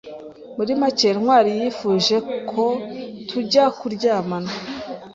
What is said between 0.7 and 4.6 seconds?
make Ntwari yifuje ko tujya turyamana